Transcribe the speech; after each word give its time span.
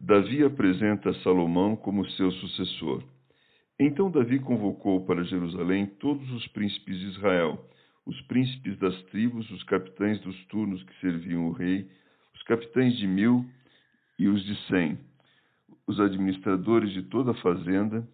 Davi 0.00 0.44
apresenta 0.44 1.12
Salomão 1.24 1.74
como 1.74 2.08
seu 2.12 2.30
sucessor. 2.30 3.02
Então 3.80 4.08
Davi 4.08 4.38
convocou 4.38 5.04
para 5.04 5.24
Jerusalém 5.24 5.86
todos 5.86 6.30
os 6.30 6.46
príncipes 6.48 7.00
de 7.00 7.06
Israel, 7.06 7.68
os 8.06 8.20
príncipes 8.22 8.78
das 8.78 8.94
tribos, 9.06 9.50
os 9.50 9.62
capitães 9.64 10.20
dos 10.20 10.36
turnos 10.46 10.82
que 10.84 11.00
serviam 11.00 11.48
o 11.48 11.52
rei, 11.52 11.90
os 12.32 12.42
capitães 12.44 12.96
de 12.96 13.08
mil 13.08 13.44
e 14.16 14.28
os 14.28 14.44
de 14.44 14.54
cem, 14.68 14.96
os 15.84 15.98
administradores 15.98 16.92
de 16.92 17.02
toda 17.02 17.32
a 17.32 17.42
fazenda 17.42 18.08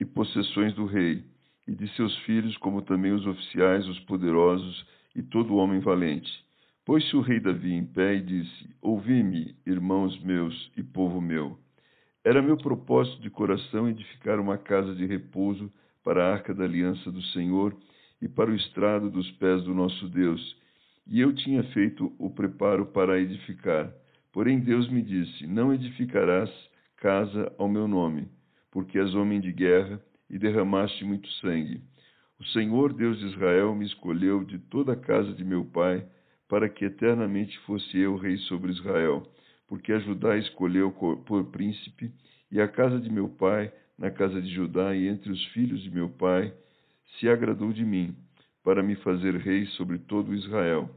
e 0.00 0.04
possessões 0.04 0.72
do 0.74 0.86
rei, 0.86 1.24
e 1.66 1.74
de 1.74 1.88
seus 1.96 2.16
filhos, 2.20 2.56
como 2.58 2.80
também 2.82 3.10
os 3.12 3.26
oficiais, 3.26 3.86
os 3.88 3.98
poderosos 4.00 4.86
e 5.16 5.22
todo 5.22 5.56
homem 5.56 5.80
valente 5.80 6.47
Pôs-se 6.88 7.14
o 7.14 7.20
rei 7.20 7.38
Davi 7.38 7.74
em 7.74 7.84
pé 7.84 8.14
e 8.14 8.22
disse: 8.22 8.74
Ouvi-me, 8.80 9.54
irmãos 9.66 10.18
meus 10.22 10.72
e 10.74 10.82
povo 10.82 11.20
meu. 11.20 11.58
Era 12.24 12.40
meu 12.40 12.56
propósito 12.56 13.20
de 13.20 13.28
coração 13.28 13.90
edificar 13.90 14.40
uma 14.40 14.56
casa 14.56 14.94
de 14.94 15.04
repouso 15.04 15.70
para 16.02 16.24
a 16.24 16.32
arca 16.32 16.54
da 16.54 16.64
aliança 16.64 17.12
do 17.12 17.20
Senhor 17.24 17.76
e 18.22 18.26
para 18.26 18.50
o 18.50 18.54
estrado 18.54 19.10
dos 19.10 19.30
pés 19.32 19.62
do 19.64 19.74
nosso 19.74 20.08
Deus. 20.08 20.40
E 21.06 21.20
eu 21.20 21.34
tinha 21.34 21.62
feito 21.74 22.10
o 22.18 22.30
preparo 22.30 22.86
para 22.86 23.20
edificar. 23.20 23.92
Porém 24.32 24.58
Deus 24.58 24.88
me 24.88 25.02
disse: 25.02 25.46
Não 25.46 25.74
edificarás 25.74 26.50
casa 26.96 27.52
ao 27.58 27.68
meu 27.68 27.86
nome, 27.86 28.28
porque 28.70 28.98
és 28.98 29.14
homem 29.14 29.42
de 29.42 29.52
guerra 29.52 30.00
e 30.30 30.38
derramaste 30.38 31.04
muito 31.04 31.28
sangue. 31.32 31.82
O 32.40 32.46
Senhor 32.46 32.94
Deus 32.94 33.18
de 33.18 33.26
Israel 33.26 33.74
me 33.74 33.84
escolheu 33.84 34.42
de 34.42 34.58
toda 34.58 34.94
a 34.94 34.96
casa 34.96 35.34
de 35.34 35.44
meu 35.44 35.66
pai 35.66 36.02
para 36.48 36.68
que 36.68 36.86
eternamente 36.86 37.58
fosse 37.60 37.98
eu 37.98 38.16
rei 38.16 38.38
sobre 38.38 38.72
Israel, 38.72 39.30
porque 39.66 39.92
a 39.92 39.98
Judá 39.98 40.36
escolheu 40.36 40.90
por 40.90 41.44
príncipe, 41.50 42.10
e 42.50 42.60
a 42.60 42.66
casa 42.66 42.98
de 42.98 43.10
meu 43.10 43.28
pai, 43.28 43.70
na 43.98 44.10
casa 44.10 44.40
de 44.40 44.48
Judá, 44.48 44.94
e 44.96 45.06
entre 45.06 45.30
os 45.30 45.44
filhos 45.46 45.82
de 45.82 45.90
meu 45.90 46.08
pai, 46.08 46.52
se 47.18 47.28
agradou 47.28 47.72
de 47.72 47.84
mim, 47.84 48.16
para 48.64 48.82
me 48.82 48.96
fazer 48.96 49.36
rei 49.36 49.66
sobre 49.76 49.98
todo 49.98 50.34
Israel. 50.34 50.88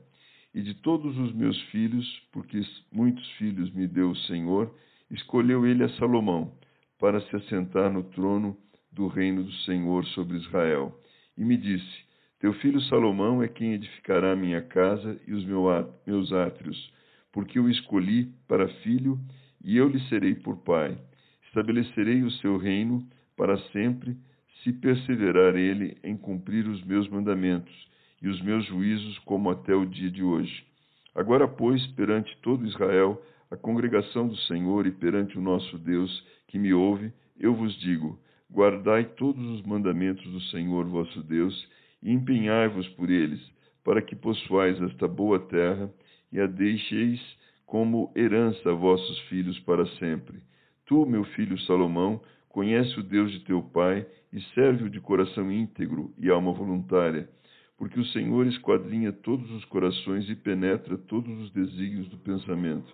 E 0.54 0.62
de 0.62 0.74
todos 0.74 1.18
os 1.18 1.34
meus 1.34 1.60
filhos, 1.64 2.06
porque 2.32 2.62
muitos 2.92 3.30
filhos 3.32 3.72
me 3.74 3.88
deu 3.88 4.12
o 4.12 4.16
Senhor, 4.16 4.74
escolheu 5.10 5.66
ele 5.66 5.84
a 5.84 5.90
Salomão, 5.98 6.54
para 7.00 7.20
se 7.22 7.36
assentar 7.36 7.92
no 7.92 8.04
trono 8.04 8.58
do 8.92 9.08
reino 9.08 9.44
do 9.44 9.54
Senhor 9.66 10.06
sobre 10.08 10.38
Israel. 10.38 10.98
E 11.38 11.44
me 11.44 11.58
disse: 11.58 12.11
teu 12.42 12.54
filho 12.54 12.82
Salomão 12.82 13.44
é 13.44 13.48
quem 13.48 13.74
edificará 13.74 14.36
minha 14.36 14.64
casa 14.64 15.16
e 15.28 15.32
os 15.32 15.46
meus 15.46 16.34
átrios, 16.34 16.92
porque 17.32 17.60
eu 17.60 17.70
escolhi 17.70 18.34
para 18.48 18.68
filho 18.82 19.20
e 19.64 19.78
eu 19.78 19.88
lhe 19.88 20.00
serei 20.10 20.34
por 20.34 20.58
pai. 20.58 20.98
Estabelecerei 21.46 22.24
o 22.24 22.32
seu 22.32 22.58
reino 22.58 23.08
para 23.38 23.60
sempre, 23.70 24.18
se 24.64 24.74
perseverar 24.74 25.56
ele 25.56 25.96
em 26.04 26.18
cumprir 26.18 26.68
os 26.68 26.84
meus 26.84 27.08
mandamentos 27.10 27.72
e 28.20 28.28
os 28.28 28.42
meus 28.42 28.66
juízos, 28.66 29.20
como 29.20 29.52
até 29.52 29.76
o 29.76 29.86
dia 29.86 30.10
de 30.10 30.24
hoje. 30.24 30.66
Agora, 31.14 31.48
pois, 31.48 31.86
perante 31.90 32.36
todo 32.42 32.66
Israel, 32.66 33.22
a 33.52 33.56
congregação 33.56 34.28
do 34.28 34.38
Senhor 34.48 34.88
e 34.88 34.92
perante 34.92 35.38
o 35.38 35.42
nosso 35.42 35.78
Deus 35.78 36.26
que 36.48 36.58
me 36.58 36.74
ouve, 36.74 37.14
eu 37.40 37.54
vos 37.54 37.80
digo: 37.80 38.20
guardai 38.52 39.06
todos 39.16 39.46
os 39.46 39.62
mandamentos 39.62 40.24
do 40.24 40.42
Senhor 40.46 40.86
vosso 40.88 41.22
Deus 41.22 41.70
e 42.02 42.12
empenhai-vos 42.12 42.88
por 42.90 43.10
eles, 43.10 43.42
para 43.84 44.02
que 44.02 44.16
possuais 44.16 44.82
esta 44.82 45.08
boa 45.08 45.40
terra 45.40 45.92
e 46.32 46.40
a 46.40 46.48
deixeis 46.48 47.20
como 47.66 48.12
herança 48.16 48.70
a 48.70 48.74
vossos 48.74 49.20
filhos 49.30 49.60
para 49.62 49.86
sempre. 49.98 50.40
Tu, 50.86 51.06
meu 51.06 51.24
filho 51.24 51.58
Salomão, 51.62 52.22
conhece 52.50 53.00
o 53.00 53.04
Deus 53.04 53.32
de 53.32 53.40
teu 53.42 53.62
pai 53.62 54.06
e 54.34 54.42
serve-o 54.54 54.90
de 54.90 55.00
coração 55.00 55.52
íntegro 55.52 56.14
e 56.18 56.30
alma 56.30 56.52
voluntária, 56.52 57.30
porque 57.78 58.00
o 58.00 58.06
Senhor 58.08 58.46
esquadrinha 58.48 59.12
todos 59.12 59.50
os 59.52 59.66
corações 59.66 60.30
e 60.30 60.36
penetra 60.36 60.98
todos 60.98 61.32
os 61.40 61.52
desígnios 61.52 62.08
do 62.10 62.18
pensamento. 62.18 62.94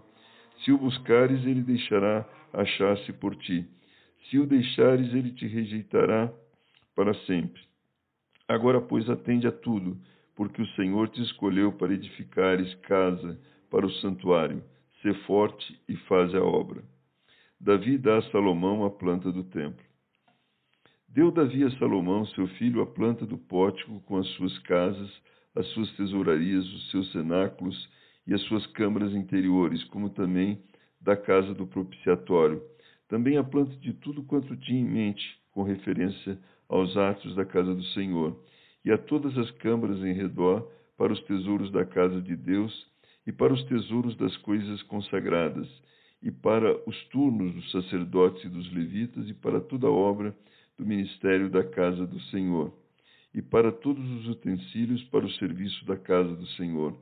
Se 0.64 0.72
o 0.72 0.78
buscares, 0.78 1.46
ele 1.46 1.62
deixará 1.62 2.26
achar-se 2.54 3.12
por 3.14 3.36
ti. 3.36 3.66
Se 4.30 4.40
o 4.40 4.46
deixares, 4.46 5.14
ele 5.14 5.32
te 5.32 5.48
rejeitará 5.48 6.32
para 6.96 7.14
sempre. 7.26 7.67
Agora, 8.48 8.80
pois, 8.80 9.10
atende 9.10 9.46
a 9.46 9.52
tudo, 9.52 9.98
porque 10.36 10.62
o 10.62 10.68
Senhor 10.76 11.10
te 11.10 11.22
escolheu 11.22 11.74
para 11.74 11.94
edificares 11.94 12.74
casa 12.76 13.40
para 13.70 13.86
o 13.86 13.92
santuário. 13.96 14.64
Sê 15.02 15.14
forte 15.26 15.80
e 15.88 15.96
faz 16.08 16.34
a 16.34 16.42
obra. 16.42 16.84
Davi 17.60 17.98
dá 17.98 18.18
a 18.18 18.32
Salomão 18.32 18.86
a 18.86 18.90
planta 18.90 19.32
do 19.32 19.44
templo. 19.44 19.86
Deu 21.10 21.32
Davi 21.32 21.64
a 21.64 21.72
Salomão, 21.72 22.26
seu 22.28 22.48
filho, 22.50 22.82
a 22.82 22.86
planta 22.86 23.26
do 23.26 23.38
pórtico 23.38 24.00
com 24.02 24.18
as 24.18 24.28
suas 24.36 24.58
casas, 24.60 25.10
as 25.56 25.66
suas 25.70 25.92
tesourarias, 25.96 26.66
os 26.66 26.92
seus 26.92 27.12
cenáculos 27.12 27.90
e 28.28 28.34
as 28.34 28.42
suas 28.44 28.66
câmaras 28.68 29.14
interiores, 29.14 29.84
como 29.86 30.10
também 30.12 30.62
da 31.02 31.18
casa 31.18 31.54
do 31.54 31.66
propiciatório. 31.66 32.62
Também 33.08 33.38
a 33.38 33.44
planta 33.44 33.76
de 33.78 33.94
tudo 33.94 34.24
quanto 34.24 34.56
tinha 34.58 34.80
em 34.80 34.86
mente, 34.86 35.24
com 35.52 35.64
referência 35.64 36.38
aos 36.70 36.96
atos 36.98 37.36
da 37.36 37.46
casa 37.46 37.74
do 37.74 37.84
Senhor, 37.94 38.38
e 38.84 38.92
a 38.92 38.98
todas 38.98 39.38
as 39.38 39.50
câmaras 39.52 40.00
em 40.04 40.14
redor, 40.14 40.72
para 40.98 41.14
os 41.14 41.22
tesouros 41.24 41.72
da 41.72 41.86
casa 41.86 42.22
de 42.22 42.36
Deus, 42.36 42.88
e 43.26 43.32
para 43.32 43.54
os 43.54 43.64
tesouros 43.66 44.16
das 44.16 44.36
coisas 44.38 44.82
consagradas, 44.84 45.68
e 46.22 46.32
para 46.32 46.76
os 46.90 47.04
turnos 47.10 47.54
dos 47.54 47.72
sacerdotes 47.72 48.44
e 48.44 48.50
dos 48.50 48.72
levitas, 48.74 49.30
e 49.30 49.34
para 49.34 49.60
toda 49.60 49.88
a 49.88 49.92
obra 49.92 50.36
do 50.78 50.86
ministério 50.86 51.50
da 51.50 51.64
casa 51.64 52.06
do 52.08 52.20
Senhor, 52.22 52.74
e 53.34 53.42
para 53.42 53.72
todos 53.72 54.04
os 54.12 54.30
utensílios 54.30 55.04
para 55.06 55.26
o 55.26 55.32
serviço 55.32 55.86
da 55.86 55.98
casa 55.98 56.36
do 56.36 56.48
Senhor, 56.48 56.98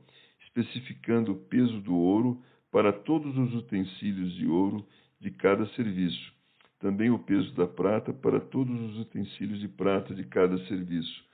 especificando 0.46 1.32
o 1.32 1.36
peso 1.36 1.80
do 1.80 1.94
ouro 1.94 2.42
para 2.70 2.92
todos 2.92 3.36
os 3.38 3.54
utensílios 3.54 4.34
de 4.34 4.46
ouro 4.46 4.86
de 5.20 5.30
cada 5.30 5.66
serviço, 5.68 6.34
também 6.78 7.10
o 7.10 7.18
peso 7.18 7.52
da 7.54 7.66
prata 7.66 8.12
para 8.12 8.38
todos 8.38 8.78
os 8.90 9.00
utensílios 9.00 9.60
de 9.60 9.68
prata 9.68 10.14
de 10.14 10.24
cada 10.24 10.58
serviço, 10.66 11.24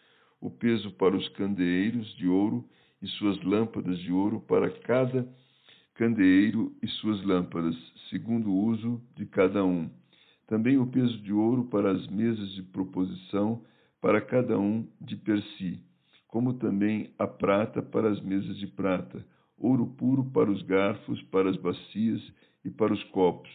o 0.41 0.51
peso 0.51 0.91
para 0.93 1.17
os 1.17 1.29
candeeiros 1.31 2.15
de 2.17 2.29
ouro 2.29 2.65
e 3.01 3.09
suas 3.09 3.43
lâmpadas 3.43 3.99
de 3.99 4.13
ouro 4.13 4.41
para 4.41 4.71
cada 4.71 5.27
candeeiro 5.95 6.75
e 6.83 6.87
suas 6.87 7.23
lâmpadas, 7.25 7.77
segundo 8.09 8.51
o 8.51 8.67
uso 8.67 9.03
de 9.17 9.27
cada 9.27 9.65
um. 9.65 9.91
Também 10.47 10.79
o 10.79 10.87
peso 10.87 11.19
de 11.19 11.33
ouro 11.33 11.65
para 11.65 11.91
as 11.91 12.07
mesas 12.09 12.51
de 12.53 12.63
proposição 12.63 13.63
para 14.01 14.21
cada 14.21 14.59
um 14.59 14.87
de 15.01 15.17
per 15.17 15.43
si, 15.57 15.81
como 16.29 16.55
também 16.55 17.13
a 17.19 17.27
prata 17.27 17.83
para 17.83 18.11
as 18.11 18.21
mesas 18.21 18.57
de 18.59 18.67
prata, 18.67 19.25
ouro 19.59 19.87
puro 19.87 20.25
para 20.25 20.51
os 20.51 20.63
garfos, 20.63 21.21
para 21.25 21.51
as 21.51 21.57
bacias 21.57 22.21
e 22.65 22.71
para 22.71 22.93
os 22.93 23.03
copos 23.05 23.51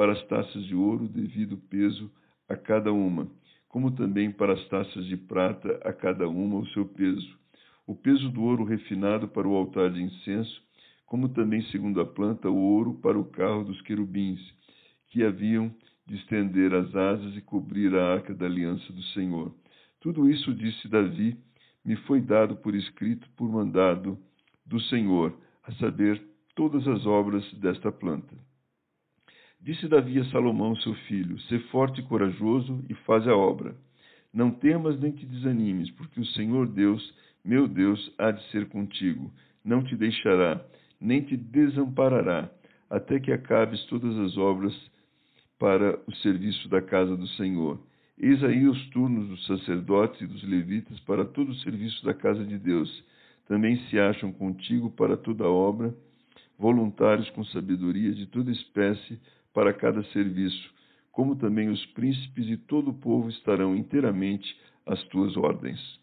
para 0.00 0.12
as 0.12 0.26
taças 0.28 0.64
de 0.64 0.74
ouro 0.74 1.06
devido 1.06 1.58
peso 1.68 2.10
a 2.48 2.56
cada 2.56 2.90
uma, 2.90 3.28
como 3.68 3.90
também 3.90 4.32
para 4.32 4.54
as 4.54 4.68
taças 4.68 5.04
de 5.04 5.14
prata 5.14 5.78
a 5.84 5.92
cada 5.92 6.26
uma 6.26 6.56
o 6.56 6.66
seu 6.68 6.86
peso. 6.86 7.38
O 7.86 7.94
peso 7.94 8.30
do 8.30 8.42
ouro 8.42 8.64
refinado 8.64 9.28
para 9.28 9.46
o 9.46 9.54
altar 9.54 9.90
de 9.90 10.02
incenso, 10.02 10.62
como 11.04 11.28
também, 11.28 11.60
segundo 11.64 12.00
a 12.00 12.06
planta, 12.06 12.48
o 12.48 12.56
ouro 12.56 12.94
para 12.94 13.18
o 13.18 13.26
carro 13.26 13.62
dos 13.62 13.78
querubins, 13.82 14.40
que 15.08 15.22
haviam 15.22 15.70
de 16.06 16.16
estender 16.16 16.72
as 16.74 16.96
asas 16.96 17.36
e 17.36 17.42
cobrir 17.42 17.94
a 17.94 18.14
arca 18.14 18.32
da 18.32 18.46
aliança 18.46 18.90
do 18.94 19.02
Senhor. 19.12 19.54
Tudo 20.00 20.30
isso, 20.30 20.54
disse 20.54 20.88
Davi, 20.88 21.36
me 21.84 21.96
foi 22.06 22.22
dado 22.22 22.56
por 22.56 22.74
escrito 22.74 23.28
por 23.36 23.52
mandado 23.52 24.18
do 24.64 24.80
Senhor, 24.80 25.38
a 25.62 25.72
saber, 25.72 26.22
todas 26.54 26.88
as 26.88 27.04
obras 27.04 27.44
desta 27.52 27.92
planta. 27.92 28.34
Disse 29.62 29.86
Davi 29.88 30.18
a 30.18 30.24
Salomão, 30.26 30.74
seu 30.76 30.94
filho: 31.06 31.38
Sê 31.42 31.58
forte 31.70 32.00
e 32.00 32.04
corajoso 32.04 32.82
e 32.88 32.94
faz 33.04 33.28
a 33.28 33.36
obra. 33.36 33.76
Não 34.32 34.50
temas 34.50 34.98
nem 34.98 35.12
te 35.12 35.26
desanimes, 35.26 35.90
porque 35.92 36.18
o 36.18 36.26
Senhor 36.26 36.66
Deus, 36.66 37.14
meu 37.44 37.68
Deus, 37.68 38.12
há 38.16 38.30
de 38.30 38.42
ser 38.50 38.68
contigo. 38.68 39.30
Não 39.62 39.84
te 39.84 39.94
deixará, 39.96 40.64
nem 40.98 41.20
te 41.20 41.36
desamparará, 41.36 42.50
até 42.88 43.20
que 43.20 43.32
acabes 43.32 43.84
todas 43.86 44.16
as 44.18 44.38
obras 44.38 44.74
para 45.58 46.00
o 46.06 46.14
serviço 46.16 46.66
da 46.70 46.80
casa 46.80 47.14
do 47.14 47.26
Senhor. 47.28 47.78
Eis 48.18 48.42
aí 48.42 48.66
os 48.66 48.88
turnos 48.90 49.28
dos 49.28 49.46
sacerdotes 49.46 50.20
e 50.22 50.26
dos 50.26 50.42
levitas 50.42 50.98
para 51.00 51.24
todo 51.24 51.50
o 51.50 51.54
serviço 51.56 52.02
da 52.04 52.14
casa 52.14 52.44
de 52.44 52.58
Deus. 52.58 53.04
Também 53.46 53.76
se 53.88 53.98
acham 53.98 54.32
contigo 54.32 54.90
para 54.90 55.18
toda 55.18 55.44
a 55.44 55.50
obra, 55.50 55.94
voluntários 56.58 57.28
com 57.30 57.44
sabedoria 57.44 58.12
de 58.12 58.26
toda 58.26 58.50
espécie, 58.50 59.18
para 59.52 59.72
cada 59.72 60.02
serviço, 60.04 60.72
como 61.12 61.36
também 61.36 61.68
os 61.68 61.84
príncipes 61.86 62.48
e 62.48 62.56
todo 62.56 62.90
o 62.90 62.94
povo 62.94 63.28
estarão 63.28 63.76
inteiramente 63.76 64.56
às 64.86 65.02
tuas 65.04 65.36
ordens. 65.36 65.99